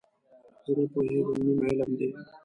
زه 0.63 0.71
نه 0.77 0.85
پوهېږم، 0.91 1.29
نیم 1.45 1.59
علم 1.67 1.91
دی. 1.99 2.09